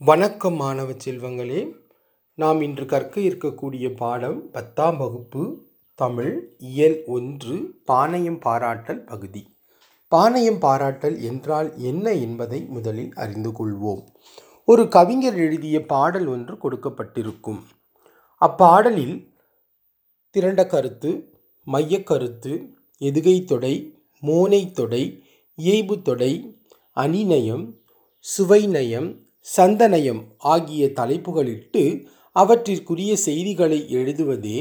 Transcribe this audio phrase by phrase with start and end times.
[0.00, 1.72] வணக்கம் மாணவ செல்வங்களே
[2.34, 9.46] நாம் இன்று கற்க இருக்கக்கூடிய பாடம் பத்தாம் வகுப்பு தமிழ் இயல் ஒன்று பானையம் பாராட்டல் பகுதி.
[10.08, 14.06] பானையம் பாராட்டல் என்றால் என்ன என்பதை முதலில் அறிந்து கொள்வோம்.
[14.64, 17.60] ஒரு கவிஞர் எழுதிய பாடல் ஒன்று கொடுக்கப்பட்டிருக்கும்.
[18.40, 19.32] அப்பாடலில்
[20.30, 21.32] திரண்ட கருத்து
[21.72, 22.68] மையக்கருத்து
[22.98, 25.24] எதுகை தொடை மோனை தொடை
[25.62, 26.58] இயைபு தொடை
[26.92, 27.74] அணிநயம்
[28.38, 31.82] சுவைநயம் சந்தநயம் ஆகிய தலைப்புகளிட்டு
[32.36, 34.58] அவற்றிற்குரிய செய்திகளை எழுதுவதே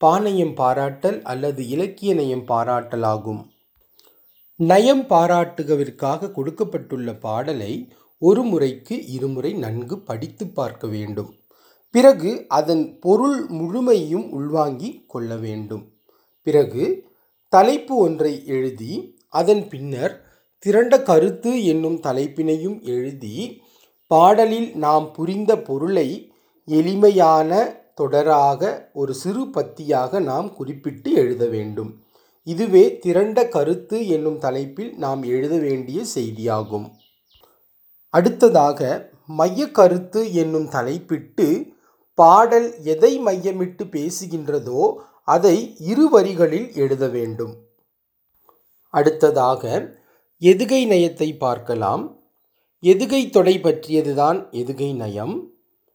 [0.00, 3.40] பாணயம் பாராட்டல் அல்லது இலக்கிய நயம் பாராட்டல் ஆகும்
[4.60, 7.72] நயம் பாராட்டுகவிற்காக கொடுக்கப்பட்டுள்ள பாடலை
[8.18, 11.30] ஒரு முறைக்கு இருமுறை நன்கு படித்து பார்க்க வேண்டும்.
[11.94, 15.84] பிறகு அதன் பொருள் முழுமையும் உள்வாங்கி கொள்ள வேண்டும்.
[16.42, 16.84] பிறகு
[17.52, 18.92] தலைப்பு ஒன்றை எழுதி
[19.28, 20.14] அதன் பின்னர்
[20.58, 23.36] திரண்ட கருத்து என்னும் தலைப்பினையும் எழுதி
[24.10, 26.08] பாடலில் நாம் புரிந்த பொருளை
[26.64, 27.50] எளிமையான
[28.00, 31.90] தொடராக ஒரு சிறு பத்தியாக நாம் குறிப்பிட்டு எழுத வேண்டும்.
[32.42, 36.86] இதுவே திரண்ட கருத்து என்னும் தலைப்பில் நாம் எழுத வேண்டிய செய்தியாகும்.
[38.14, 38.80] அடுத்ததாக
[39.38, 41.74] மையக்கருத்து என்னும் தலைப்பிட்டு
[42.14, 44.82] பாடல் எதை மையமிட்டு பேசுகின்றதோ
[45.24, 47.52] அதை இரு வரிகளில் எழுத வேண்டும்.
[48.94, 49.62] அடுத்ததாக
[50.42, 52.04] எதுகை நயத்தை பார்க்கலாம்.
[52.82, 55.52] எதுகை தொடை பற்றியதுதான் எதுகை நயம்?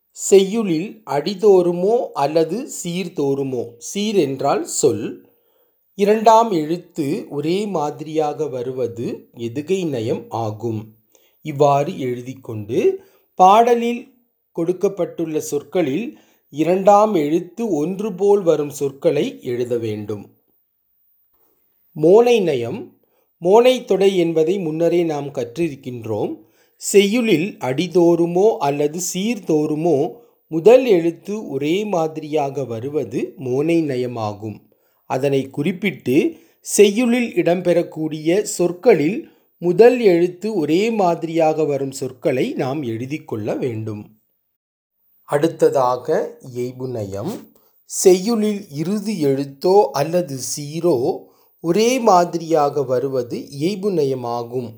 [0.09, 3.67] செய்யுளில் அடிதோறுமோ அல்லது சீர்தோறுமோ?
[3.78, 5.33] சீர் என்றால் சொல்.
[5.95, 10.95] இரண்டாம் எழுத்து ஒரே மாதிரியாக வருவது எதுகை நயம் ஆகும்.
[11.41, 14.13] இவ்வாறு எழுதி கொண்டு பாடலில்
[14.52, 16.19] கொடுக்கப்பட்டுள்ள சொற்களில்
[16.50, 20.36] இரண்டாம் எழுத்து ஒன்று போல் வரும் சொற்களை எழுத வேண்டும்.
[21.95, 23.00] மோனை நயம்.
[23.41, 26.44] மோனை தொடை என்பதை முன்னரே நாம் கற்றிருக்கின்றோம்.
[26.78, 29.98] செய்யுளில் அடிதோறுமோ அல்லது சீர்தோறுமோ
[30.48, 34.58] முதல் எழுத்து ஒரே மாதிரியாக வருவது மோனை நயமாகும்.
[35.09, 36.18] அதனை குறிப்பிட்டு
[36.62, 39.18] செய்யுளில் இடம்பெறக்கூடிய சொற்களில்
[39.58, 44.03] முதல் எழுத்து ஒரே மாதிரியாக வரும் சொற்களை நாம் எழுதி கொள்ள வேண்டும்.
[45.30, 46.08] அடுத்ததாக
[46.56, 47.34] எய்புநயம்
[47.85, 50.97] செய்யுளில் இறுதி எழுத்தோ அல்லது சீரோ
[51.64, 54.69] ஒரே மாதிரியாக வருவது இயைபு நயமாகும்.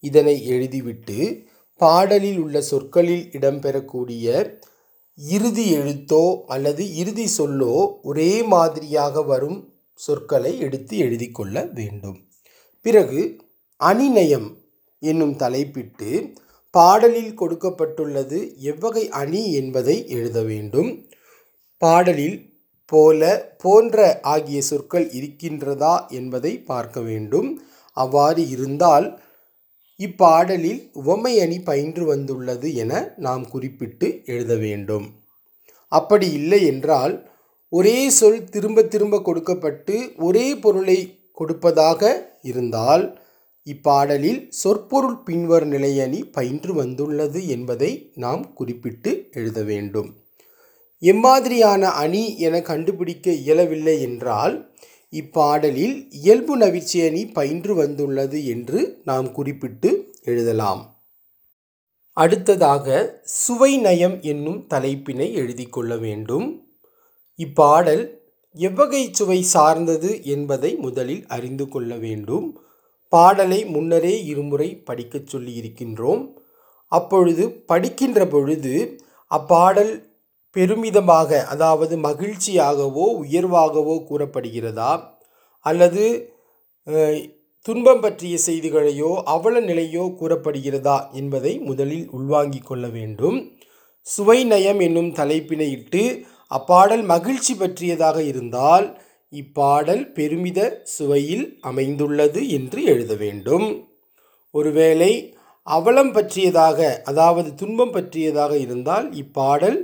[0.00, 1.18] இதனை எழுதிவிட்டு
[1.80, 4.26] பாடலில் உள்ள சொற்களில் இடம்பெறக்கூடிய
[5.18, 9.58] இறுதி எழுத்தோ அல்லது இறுதி சொல்லோ ஒரே மாதிரியாக வரும்
[9.94, 12.18] சொற்களை எடுத்து எழுதி கொள்ள வேண்டும்.
[12.86, 13.20] பிறகு
[13.80, 14.48] அணிநயம்
[15.02, 16.10] என்னும் தலைப்பிட்டு
[16.70, 20.90] பாடலில் கொடுக்கப்பட்டுள்ளது எவ்வகை அணி என்பதை எழுத வேண்டும்.
[21.82, 22.38] பாடலில்
[22.86, 23.20] போல
[23.56, 27.48] போன்ற ஆகிய சொற்கள் இருக்கின்றதா என்பதை பார்க்க வேண்டும்.
[27.92, 29.06] அவ்வாறு இருந்தால்
[30.00, 35.06] இப்பாடலில் உவமை அணி பயின்று வந்துள்ளது என நாம் குறிப்பிட்டு எழுத வேண்டும்.
[35.92, 37.14] அப்படி இல்லை என்றால்
[37.72, 40.98] ஒரே சொல் திரும்ப திரும்ப கொடுக்கப்பட்டு ஒரே பொருளை
[41.32, 42.02] கொடுப்பதாக
[42.42, 43.04] இருந்தால்
[43.66, 50.10] இப்பாடலில் சொற்பொருள் பின்வர் நிலையணி பயின்று வந்துள்ளது என்பதை நாம் குறிப்பிட்டு எழுத வேண்டும்.
[51.02, 54.54] எம்மாதிரியான அணி என கண்டுபிடிக்க இயலவில்லை என்றால்
[55.12, 61.04] இப்பாடலில் இயல்பு நவிர்ச்சி அணி பயின்று வந்துள்ளது என்று நாம் குறிப்பிட்டு எழுதலாம்.
[62.12, 66.68] அடுத்ததாக சுவை நயம் என்னும் தலைப்பினை எழுதி கொள்ள வேண்டும்.
[67.36, 68.20] இப்பாடல்
[68.52, 72.60] எவ்வகை சுவை சார்ந்தது என்பதை முதலில் அறிந்து கொள்ள வேண்டும்.
[73.08, 76.32] பாடலை முன்னரே இருமுறை படிக்கச் சொல்லி இருக்கின்றோம்
[76.86, 80.15] அப்பொழுது படிக்கின்ற பொழுது அப்பாடல்
[80.56, 84.92] பெருமிதமாக அதாவது மகிழ்ச்சியாகவோ உயர்வாகவோ கூறப்படுகிறதா?
[85.66, 86.04] அல்லது
[87.66, 93.38] துன்பம் பற்றிய செய்திகளையோ அவல நிலையோ கூறப்படுகிறதா என்பதை முதலில் உள்வாங்கிக் கொள்ள வேண்டும்.
[94.06, 96.02] சுவை நயம் என்னும் தலைப்பினை இட்டு
[96.46, 98.86] அப்பாடல் மகிழ்ச்சி பற்றியதாக இருந்தால்
[99.32, 100.60] இப்பாடல் பெருமித
[100.96, 103.66] சுவையில் அமைந்துள்ளது என்று எழுத வேண்டும்.
[104.54, 105.12] ஒருவேளை
[105.66, 109.78] அவலம் பற்றியதாக அதாவது துன்பம் பற்றியதாக இருந்தால் இப்பாடல்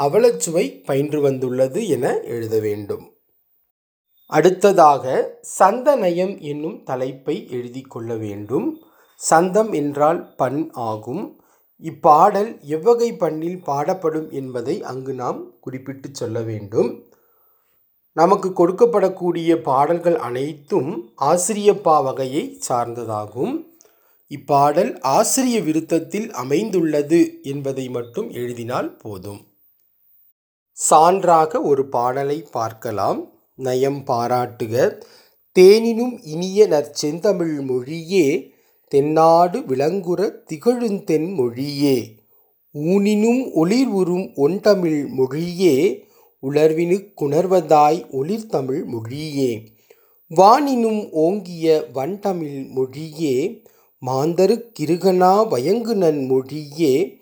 [0.00, 3.12] அவலச்சுவை பயின்று வந்துள்ளது என எழுத வேண்டும்.
[4.26, 8.82] அடுத்ததாக சந்தநயம் என்னும் தலைப்பை எழுதி கொள்ள வேண்டும்.
[9.14, 11.42] சந்தம் என்றால் பண் ஆகும்.
[11.78, 17.04] இப்பாடல் எவ்வகை பண்ணில் பாடப்படும் என்பதை அங்கு நாம் குறிப்பிட்டு சொல்ல வேண்டும்.
[18.12, 23.66] நமக்கு கொடுக்கப்படக்கூடிய பாடல்கள் அனைத்தும் ஆசிரியப்பா வகையை சார்ந்ததாகும்.
[24.28, 29.49] இப்பாடல் ஆசிரிய விருத்தத்தில் அமைந்துள்ளது என்பதை மட்டும் எழுதினால் போதும்.
[30.88, 33.32] சான்றாக ஒரு பாடலை பார்க்கலாம்.
[33.54, 35.00] நயம் பாராட்டுக.
[35.58, 38.50] தேனினும் இனிய நற்செந்தமிழ் மொழியே
[38.88, 42.14] தென்னாடு விளங்குற திகழுந்தென் மொழியே.
[42.74, 46.06] ஊனினும் ஒளிர் உறும் ஒண்தமிழ் மொழியே
[46.42, 49.62] உணர்வினு குணர்வதாய் ஒளிர்தமிழ் மொழியே.
[50.36, 53.62] வானினும் ஓங்கிய வண்டமிழ் மொழியே
[54.06, 57.18] மாந்தருக் கிருகனா வயங்குநன் மொழியே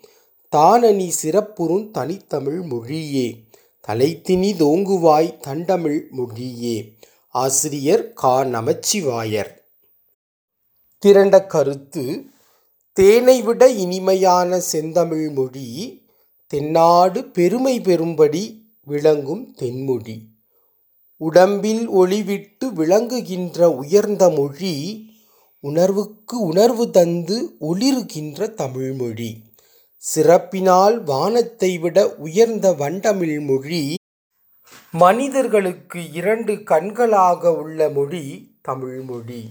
[0.49, 3.35] தானணி சிறப்புறும் தனித்தமிழ் மொழியே.
[3.89, 6.93] கலைத்தினி தோங்குவாய் தண்டமிழ் மொழியே
[7.27, 8.43] ஆசிரியர் கா.
[8.43, 9.69] நமச்சிவாயர்.
[10.99, 12.25] திரண்ட கருத்து
[12.93, 16.01] தேனை விட இனிமையான செந்தமிழ் மொழி
[16.47, 20.21] தென்னாடு பெருமை பெறும்படி விளங்கும் தென்மொழி.
[21.17, 25.05] உடம்பில் ஒளிவிட்டு விளங்குகின்ற உயர்ந்த மொழி
[25.59, 29.48] உணர்வுக்கு உணர்வு தந்து ஒளிருகின்ற தமிழ்மொழி.
[30.03, 33.95] சிறப்பினால் வானத்தை விட உயர்ந்த வண்டமிழ் மொழி
[34.91, 38.23] மனிதர்களுக்கு இரண்டு கண்களாக உள்ள மொழி
[38.61, 39.41] தமிழ்மொழி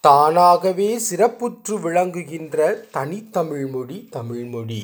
[0.00, 4.82] தானாகவே சிறப்புற்று விளங்குகின்ற தனித்தமிழ் மொழி தமிழ்மொழி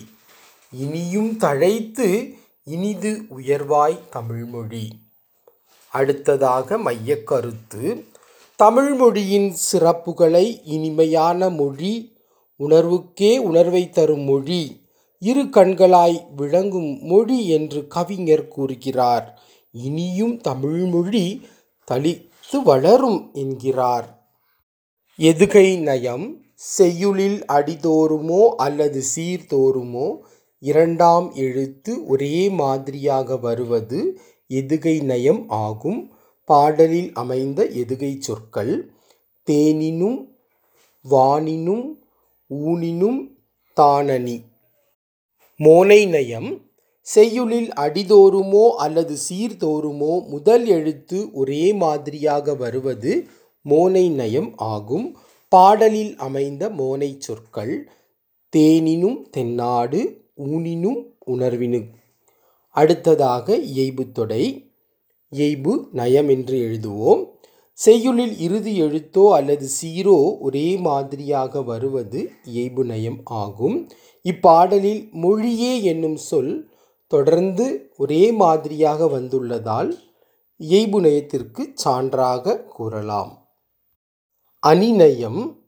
[0.73, 2.09] இனியும் தழைத்து
[2.65, 4.85] இனிது உயர்வாய் தமிழ்மொழி
[5.93, 7.83] அடுத்ததாக மையக்கருத்து.
[8.59, 11.95] தமிழ்மொழியின் சிறப்புகளை இனிமையான மொழி
[12.61, 14.63] உணர்வுக்கே உணர்வை தரும் மொழி.
[15.23, 19.27] இரு கண்களாய் விளங்கும் மொழி என்று கவிஞர் கூறுகிறார்.
[19.75, 21.27] இனியும் தமிழ்மொழி
[21.89, 24.09] தளித்து வளரும் என்கிறார்.
[25.19, 30.09] எதுகை நயம் செய்யுளில் அடிதோறுமோ அல்லது சீர்தோறுமோ
[30.63, 34.01] இரண்டாம் எழுத்து ஒரே மாதிரியாக வருவது
[34.51, 36.01] எதுகை நயம் ஆகும்.
[36.45, 38.75] பாடலில் அமைந்த எதுகை சொற்கள்
[39.49, 40.19] தேனினும்
[41.05, 41.87] வானினும்
[42.51, 43.21] ஊனினும்
[43.77, 44.37] தானனி
[45.61, 46.49] மோனை நயம்
[47.07, 53.13] செய்யுளில் அடிதோறுமோ அல்லது சீர்தோறுமோ முதல் எழுத்து ஒரே மாதிரியாக வருவது
[53.67, 55.07] மோனை நயம் ஆகும்.
[55.53, 57.75] பாடலில் அமைந்த மோனை சொற்கள்
[58.53, 60.01] தேனினும் தென்னாடு
[60.49, 61.81] ஊனினும் உணர்வினு.
[62.77, 64.45] அடுத்ததாக இயைபு தொடை
[65.33, 67.23] இயைபு நயம் என்று எழுதுவோம்.
[67.79, 72.21] செய்யுளில் இறுதி எழுத்தோ அல்லது சீரோ ஒரே மாதிரியாக வருவது
[72.55, 73.77] இயைபு நயம் ஆகும்.
[74.25, 76.71] இப்பாடலில் மொழியே என்னும் சொல்
[77.07, 79.91] தொடர்ந்து ஒரே மாதிரியாக வந்துள்ளதால்
[80.59, 83.49] இயைபு நயத்திற்கு சான்றாக கூறலாம்.
[84.67, 85.63] அணிநயம்.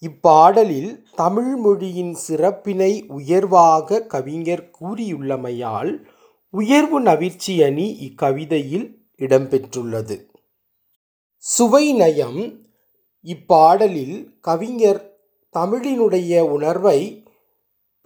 [0.00, 6.04] இப்பாடலில் தமிழ் மொழியின் சிறப்பினை உயர்வாக கவிஞர் கூறியுள்ளமையால்
[6.50, 10.26] உயர்வு நவிர்ச்சி அணி இக்கவிதையில் இடம்பெற்றுள்ளது.
[11.36, 12.58] சுவை நயம்.
[13.24, 15.18] இப்பாடலில் கவிஞர்
[15.52, 17.24] தமிழினுடைய உணர்வை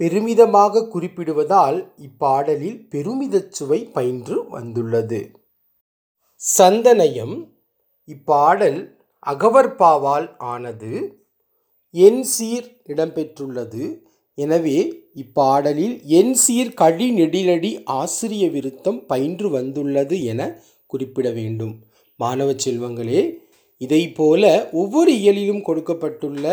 [0.01, 5.21] பெருமிதமாக குறிப்பிடுவதால் இப்பாடலில் பெருமிதச் சுவை பயின்று வந்துள்ளது.
[6.41, 7.37] சந்தனயம்
[8.09, 8.81] இப்பாடல்
[9.27, 10.93] அகவற்பாவால் ஆனது
[11.95, 13.85] என் சீர் இடம்பெற்றுள்ளது.
[14.39, 14.79] எனவே
[15.23, 20.41] இப்பாடலில் என் சீர் கழி நெடிலடி ஆசிரிய விருத்தம் பயின்று வந்துள்ளது என
[20.87, 21.75] குறிப்பிட வேண்டும்.
[22.21, 23.21] மாணவ செல்வங்களே
[23.81, 24.43] இதைப்போல
[24.73, 26.45] ஒவ்வொரு இயலிலும் கொடுக்கப்பட்டுள்ள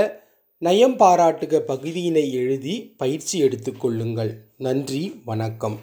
[0.62, 5.78] நயம் பாராட்டுக பகுதியினை எழுதி பயிற்சி எடுத்துக்கொள்ளுங்கள் நன்றி வணக்கம்.